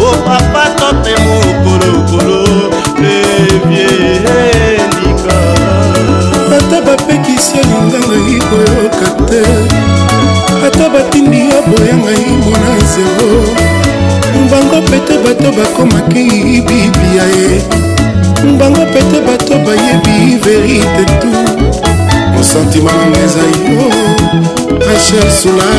[0.00, 2.40] o oh, papa tote mokolokolo
[2.98, 5.38] ebielika
[6.58, 9.42] ata bapekisi alinga ngai koyoka te
[10.66, 13.28] ata batindi ya boya ngai mona zero
[14.46, 16.24] mbango pete bato bakomaki
[16.68, 17.50] biblia ye
[18.50, 21.30] mbango pete bato bayebi verite tu
[22.36, 24.01] mosantima nanga ezai yo
[24.92, 25.72] ma chère Soula.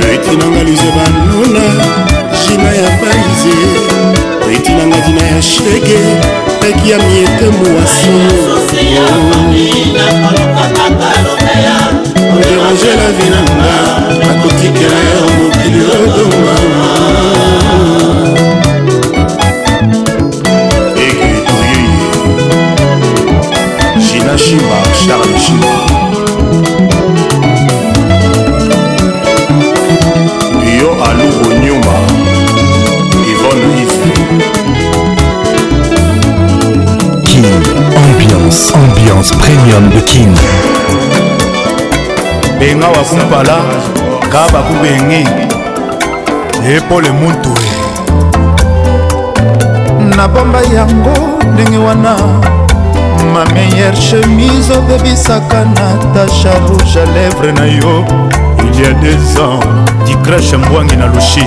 [0.00, 1.66] retinanga luze banuna
[2.46, 3.58] jina ya parize
[4.48, 6.02] retinanga dina ya shege
[6.60, 8.14] taki ya miete moaso
[12.38, 13.74] dérange la vie nanga
[14.30, 17.41] akotikela yo mokili odongama
[24.32, 25.72] Tina Chimba, Charles Chimba.
[30.80, 31.96] Yo Alou Onyumba,
[33.30, 33.98] Yvonne Louise.
[37.26, 37.44] King,
[37.94, 40.34] ambiance, ambiance premium de King.
[42.58, 43.58] Benga wa kumpala,
[44.30, 45.24] kaba kubengi,
[46.76, 47.52] epole mutu.
[50.16, 51.14] nabomba yango
[51.52, 52.16] ndenge wana
[53.32, 58.04] ma meilleure chemise obebisaka natasha rouge à lèvre na yo
[58.64, 59.58] il y a deux ans
[60.04, 61.44] dicrache mbwangi na lushi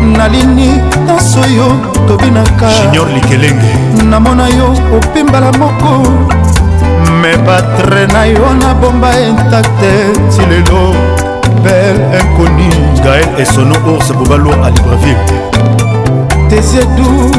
[0.00, 0.70] nalini
[1.08, 1.68] nyonso yo
[2.08, 3.72] tobinaka junior likelenge
[4.08, 5.90] namona yo opimbala moko
[7.22, 9.92] me batre na yo na bomba intacte
[10.30, 10.94] ti lelo
[11.64, 12.68] bel inconi
[13.02, 15.38] gael esono ours bobalo a libreville
[16.48, 17.30] tesiedu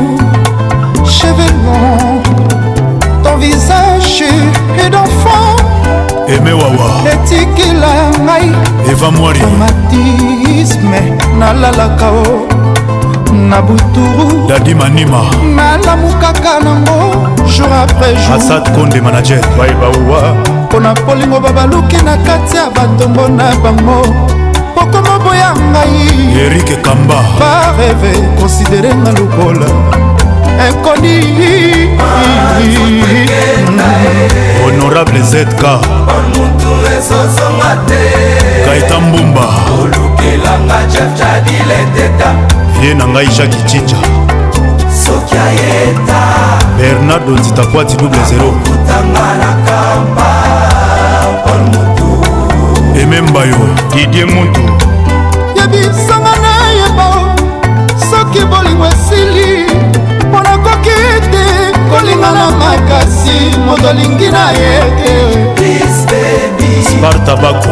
[1.03, 2.68] chevelon
[3.39, 4.25] visage
[4.85, 5.61] edofant
[6.27, 7.93] eme wawa etikila
[8.23, 8.51] ngai
[8.91, 10.99] eva mwari traumatisme
[11.39, 13.33] nalalaka o oh.
[13.35, 15.21] na buturu dadi manima
[15.55, 20.35] nalamukaka nango jour après jour asad konde manager baibawa
[20.65, 24.01] mpo na polingo babaluki na kati ya batongo na bango
[24.75, 30.08] pokomoboya ngai erike kamba bareve konsiderenga lokola
[30.67, 31.15] ekoni
[34.63, 35.47] honorable zk
[38.65, 39.45] kaita mbumba
[42.83, 43.95] ye na ngai jacki cinja
[46.77, 48.43] bernardo nzitakwati double 0
[53.01, 53.55] emembayo
[53.95, 54.61] didie mutu
[55.55, 57.05] yebisanga nayeba
[58.11, 58.85] soki bolingo
[61.89, 64.73] akolinga na makasi moto alingi na ye
[65.55, 65.79] te
[66.89, 67.71] spartabako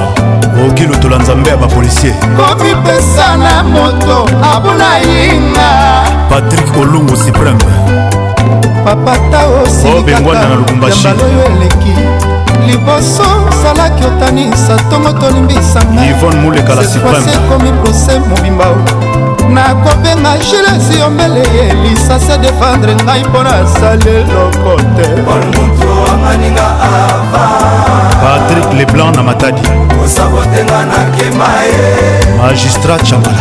[0.64, 5.69] okoki lotola nzambe ya bapolisier komipesa na moto abuna yinga
[6.30, 7.60] patrik olungu supreme
[8.85, 11.95] papata osilikakabaloyo eleki
[12.68, 13.23] liboso
[13.64, 18.65] salaki otanisa ntongo tolimbisanga ivone mulekala supreme ekomi prose mobimba
[19.49, 25.07] nakobenga gilesi yombele elisa se defendre ngai mpo nasali eloko te
[28.22, 29.68] patrik leblanc na matadi
[29.99, 31.86] kosabotenga nakema ye
[32.38, 33.38] magistrat chambala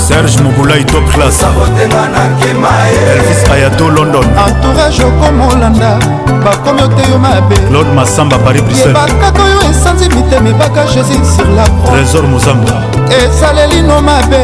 [0.00, 5.90] serge mobulai top classesabotenga nakema elvis ayato london entourage okomolanda
[6.44, 12.24] bakomi oteyo mabe claude masamba paris briselbakaka oyo esanzi mitema ebaka jésus sur la trésor
[12.32, 12.76] mozamba
[13.22, 14.42] esalelino mabe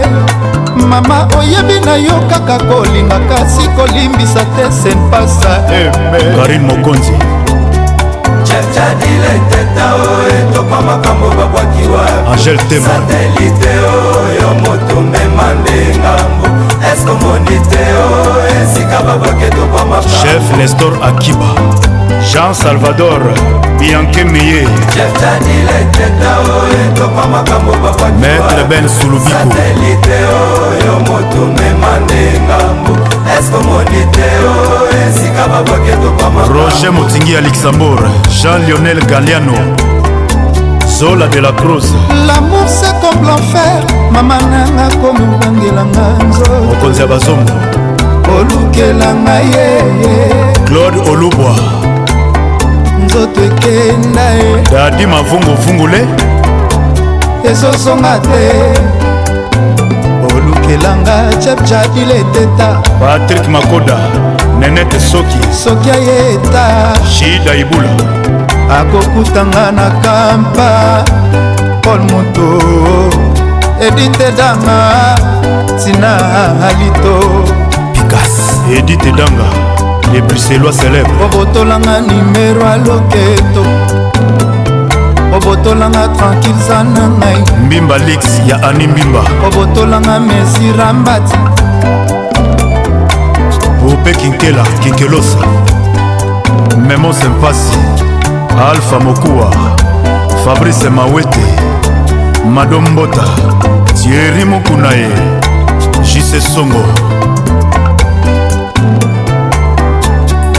[0.91, 7.17] mama oyebi na yo kaka kolinga kasi kolimbisa te senpasa eme karine mokonzi
[8.77, 12.05] jadileteta o etoka makambo babwakiwa
[12.37, 16.47] satelite oyo oh, moto mema nde ngambo
[16.93, 21.49] eske omoni te o oh, esika babwaki etoka makambo chef nestor akiba
[22.31, 23.21] jean salvador
[23.79, 24.63] bianke meye
[28.21, 30.19] maître ben sulubikoatelite
[30.53, 32.93] oyo motumema nde ngambo
[33.39, 34.55] eskomoni te o
[35.09, 38.05] esika baboke tokoma roger motingi ya luxembourg
[38.43, 39.55] jean lionel galiano
[40.99, 41.87] zola de la cruz
[42.27, 43.81] lamour se comme l'enfer
[44.13, 47.53] mama nanga komibangelanga nzo mokonzi ya bazongo
[48.39, 49.69] olukelanga ye
[50.67, 51.55] claude olubwa
[53.05, 56.01] nzoto ekenda ye dadi mavunguvungule
[57.51, 58.43] ezosonga te
[60.37, 62.69] olukelanga chapchapile eteta
[63.01, 63.97] patrik makoda
[64.61, 66.65] nenete soki soki ayeta
[67.13, 67.91] shida ibula
[68.81, 71.05] akokutanga na kampa
[71.83, 72.49] paul moto
[73.87, 74.81] edite danga
[75.85, 76.13] tina
[76.69, 77.15] alito
[77.95, 78.35] pikas
[78.79, 79.76] edite danga
[80.15, 83.63] epuselwa célèbre obotolanga nimero ya loketo
[85.37, 91.39] obotolanga tranquille za na ngai mbimba lix ya ani mbimba obotolanga mesira mbati
[93.93, 95.39] ope kinkela kinkelosa
[96.89, 97.79] memose mpasi
[98.71, 99.51] alpha mokuwa
[100.45, 101.47] fabrice mawete
[102.55, 103.25] madombota
[104.03, 105.09] tieri mokuna ye
[106.15, 107.06] jise songo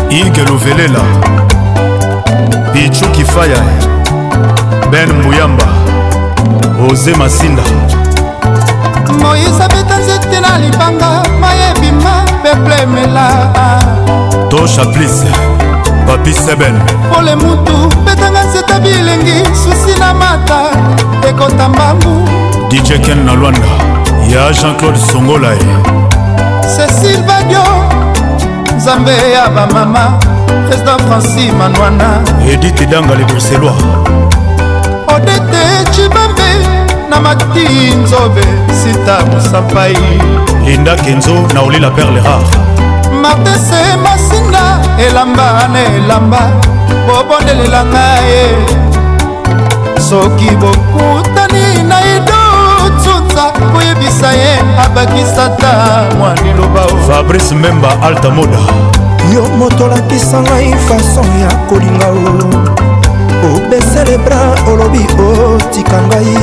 [0.10, 1.00] inge luvelela
[2.74, 3.58] pichu kifaya
[4.92, 5.66] ben muyamba
[6.92, 7.62] oze masinda
[9.22, 13.52] moyise abeta nzete na libanga mayebima peplemela
[14.50, 15.24] tosha plis
[16.08, 16.80] papi seben
[17.14, 20.62] pole mutu betanga nzete bilengi susi na mata
[21.30, 22.30] ekota mbangu
[22.70, 23.68] dj ken na lwanda
[24.30, 25.58] ya jean-claude songolae
[26.76, 28.07] cecil badio
[28.88, 30.18] nzambe ya bamama
[30.70, 32.08] président franci manwana
[32.54, 33.80] edite danga le bruxellois
[35.16, 35.62] odete
[35.92, 36.50] cibambe
[37.10, 38.46] na mati nzobe
[38.82, 39.98] sita mosapai
[40.66, 42.58] linda kenzo na olila perle rare
[43.22, 44.64] martese masinga
[45.08, 46.40] elamba na elamba
[47.08, 48.44] bobondelelanga ye
[50.10, 52.37] soki bokutani na ido
[54.08, 55.72] abakisa ye abakisata
[56.18, 58.58] mwa liloba fabrice memba alta moda
[59.34, 64.40] yo moto olakisa ngai fason ya kolinga o obesa lebra
[64.72, 65.06] olobi
[65.56, 66.38] otika ngai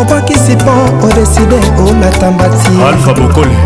[0.00, 0.72] obakisi mpo
[1.06, 1.56] odeside
[1.88, 3.56] olata mbati alfa bokole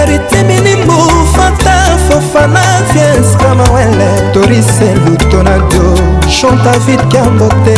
[0.00, 0.96] eritiminimbu
[1.34, 1.76] fata
[2.08, 2.62] fofana
[2.92, 5.84] viens camawele torise lutonado
[6.40, 7.74] chanta vid kambote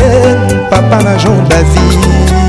[0.70, 2.39] papa na jean david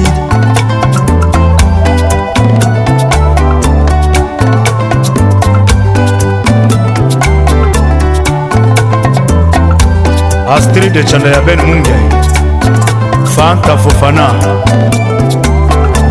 [10.51, 11.93] astrid ecanda ya ben munge
[13.35, 14.29] fanta fofana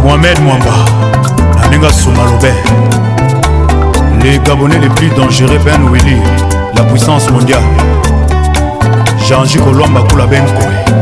[0.04, 0.72] mohamed mwamba
[1.60, 2.52] na ndenge suma lobe
[4.22, 6.16] les gabonais les plus dangereux ben willi
[6.74, 7.64] la puissance mondiale
[9.28, 10.92] janji kolwamba kula ben koe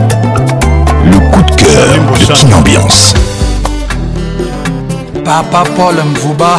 [1.07, 3.15] le coup de cœur de King Ambiance
[5.25, 6.59] Papa Paul Mvouba,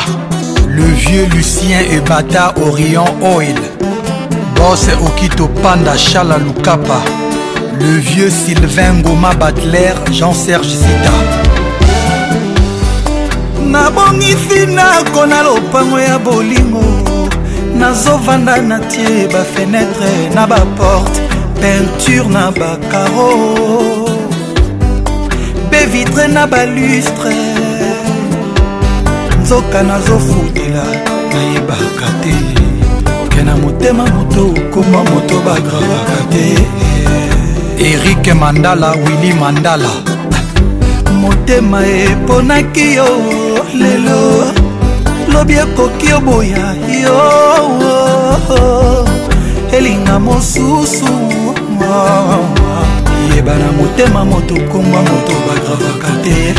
[0.68, 3.56] le vieux Lucien Ebata Orion Oil
[4.60, 6.99] Ross Okito Panda Chala Lukapa
[7.80, 11.14] Le vieux Sylvain Goma Batler Jean-Serge Zida
[13.72, 16.84] nabongisi nako na lopango ya bolingo
[17.77, 21.22] nazovanda na tie bafenetre na baporte
[21.61, 23.30] peinture na bakaro
[25.69, 27.36] bevitre na balustre
[29.41, 30.84] nzoka nazofutela
[31.31, 32.59] nayebaka te
[33.39, 36.43] me na motema moto okoma moto bagravaka te
[37.83, 39.89] erik mandala wili mandala
[41.21, 43.07] motema eponaki yo
[43.73, 44.53] lelo
[45.33, 47.19] lobi ekoki oboya yo
[49.71, 51.05] elinga mosusu
[53.35, 56.53] yeba na motema moto okoma moto bagravaka te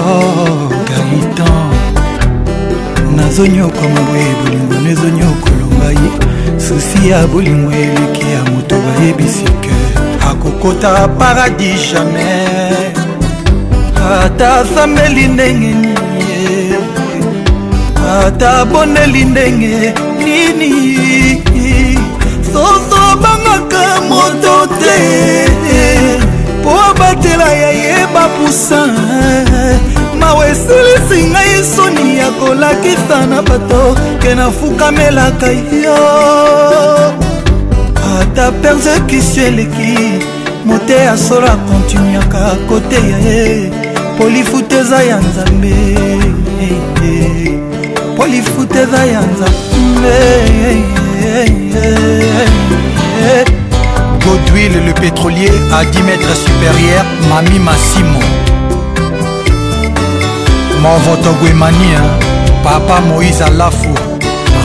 [0.87, 1.63] gaitan
[3.15, 9.99] nazonyokoma boye bolingo nezonyokolonga ye susi ya bolingo eleki ya moto bayebisi ke
[10.31, 12.89] akokota paradis jamai
[14.23, 15.98] ata asambeli ndenge nini
[18.09, 19.93] ata boneli ndenge
[20.25, 21.41] nini
[22.53, 24.99] sosobangaka moto te
[26.61, 28.87] mpo abatela ya yeba pusa
[30.19, 35.97] mawa esilisi ngai soni ya kolakisa na bato ke nafukamelaka yo
[38.21, 39.99] ata persekisio eleki
[40.65, 43.71] mote ya solo akontinuaka kote ya ye
[44.17, 47.58] polifute eza ya nzambe hey, hey.
[48.19, 50.17] po lifuta eza ya nzambe
[54.25, 58.19] godwil le pétrolier à 10 mètres supérieur mami masimo
[60.83, 62.01] monvotogwemania
[62.63, 63.93] papa moïse alafu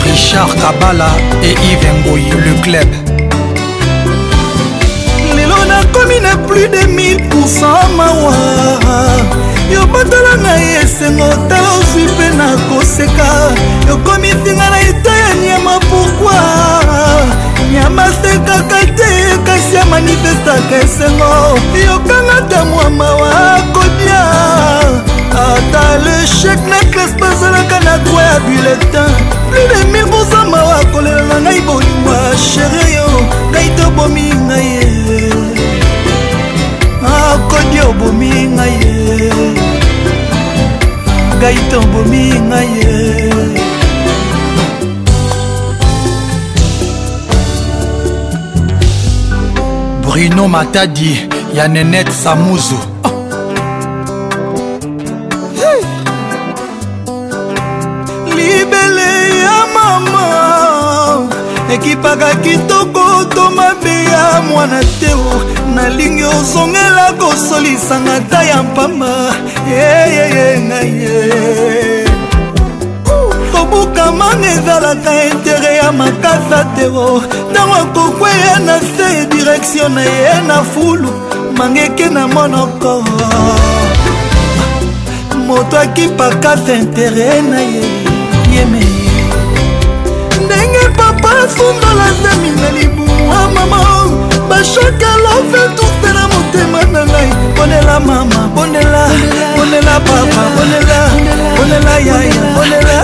[0.04, 1.10] richard kabala
[1.48, 2.88] et yves ngoi le club
[5.36, 8.32] lelo nakomi na plus de 1000 pourcent mawa
[9.74, 13.28] yo batala na ye esengo tala ozwi mpe na koseka
[13.88, 19.10] yokomi ntinga na etaya nyama pourkui nyama sekaka te
[19.46, 21.32] kasi amanifestaka esengo
[21.86, 23.34] yokanga tamwa mawa
[23.74, 24.22] kodia
[25.48, 29.10] ata lechek na classe bazalaka na droit ya bulletin
[29.50, 32.20] plus de 1000 pourcent mawa kolela na ngai bolingwa
[32.50, 33.08] sheri yo
[33.50, 34.92] ngai tobomi ngai ye
[37.04, 39.63] akodi ah, obomi ngai ye
[41.44, 43.30] ngai tombomi ngai ye
[50.00, 51.10] bruno matadi
[51.56, 52.93] ya nenet samuzu
[61.74, 65.34] ekipaka kitoko to mabe ya mwana teo
[65.74, 69.10] nalingi ozongela kosolisanga ta ya mpamba
[69.66, 72.06] eyeye ngaye
[73.52, 77.08] kobukamanga ezalaka intere ya makasa teo
[77.50, 81.10] ntango akokweya na se direktio na ye na fulu
[81.56, 82.92] mangeke na monoko
[85.46, 87.82] moto akipaka sa intere na ye
[88.54, 88.93] yeme
[91.44, 93.80] bafundola ndami na libumwa ah, mama
[94.48, 99.02] bashaka love tute na motema na ngai bonela mama bonela
[99.56, 100.98] bonela papa bonela
[101.56, 102.98] bonela yaya bonela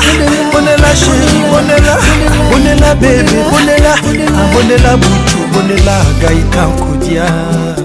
[0.53, 1.97] bonela sheri bonela
[2.51, 3.91] bonela bebe bonela
[4.51, 7.25] abonela ah, butu bonela gaitakodia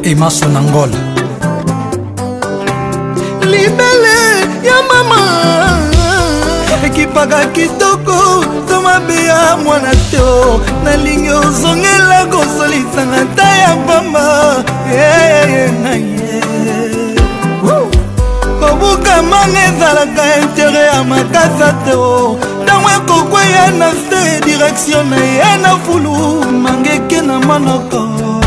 [0.04, 0.98] emaso na ngola
[3.44, 4.16] libele
[4.64, 5.92] ya mama
[6.86, 10.18] ekipaka kitoko to mabe ya mwana te
[10.86, 14.28] nalingi ozongela kosolisanga ta ya pamba
[18.62, 21.96] kobuka manga ezalaka intere ya makasa te
[22.64, 26.18] ntango ekokweya na se direktio na ye na fulu
[26.64, 28.02] mangeke na monoko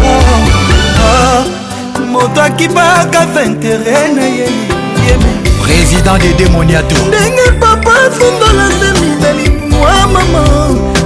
[0.04, 4.46] ah, ah, moto akipaka sa intere na ye
[5.08, 10.42] yeme président de démoniato ndenge papa afundola ndemi na libwa mama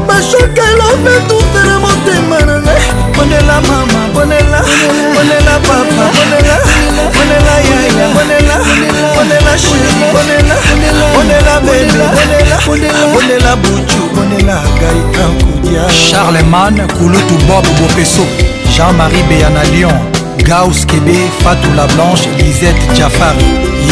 [0.08, 4.60] bashoka elope tutela motema na ngai ponela mama ponela
[5.14, 6.56] ponela papa ponela
[7.14, 8.56] ponela yaya ponela
[9.14, 10.56] ponela sheri ponela
[11.14, 18.24] ponela bebe ponela ponela bucu ponela gai ankudia charlemagne kulutu bob bopeso
[18.76, 20.11] jean-marie beyana lion
[20.44, 21.14] gaus kebe
[21.44, 23.44] fatula blanche lisette jafari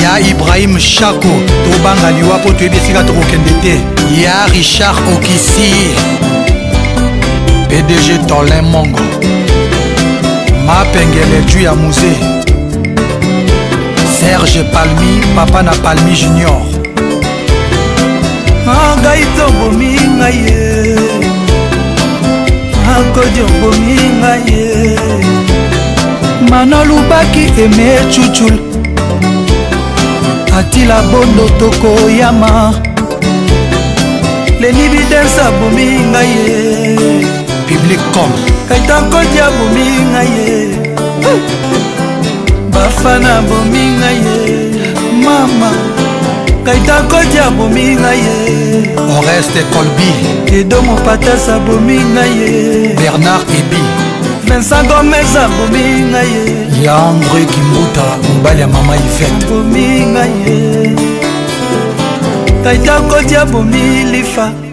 [0.02, 1.28] ya ibrahim shako
[1.72, 3.74] tobanga liwa mpo toyebi esika tokokende te
[4.22, 5.70] ya richard okisi
[7.68, 9.00] pdg tolin mongo
[10.66, 12.12] mapengele ju ya muse
[14.20, 16.60] serge palmi papa na palmi junior
[19.02, 20.58] ngai ah, tobomi ngai ye
[22.94, 25.29] akodi ah, obomi ngai ye
[26.50, 28.54] mano lubaki eme chuchul
[30.58, 32.52] atila bondo tokoyama
[34.60, 36.56] leni bidense abomi ngai ye
[37.68, 38.30] public com
[38.68, 40.52] kaitakodi abomi ngai ye
[42.74, 44.38] bafana abomi ngai ye
[45.24, 45.70] mama
[46.66, 48.36] kaitakodi abomi ngai ye
[49.16, 50.08] oreste colbi
[50.58, 52.52] edomo patas abomi ngai ye
[53.02, 53.82] bernard ebi
[54.46, 58.04] vincent gomez akomi ngaye ya andre kimbuta
[58.34, 60.56] mobali ya mama ifet akomi ngaye
[62.64, 64.69] taita koti abomi lifa